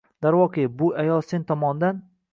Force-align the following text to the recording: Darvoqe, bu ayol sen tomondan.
Darvoqe, 0.27 0.63
bu 0.79 0.89
ayol 1.03 1.21
sen 1.33 1.47
tomondan. 1.53 2.05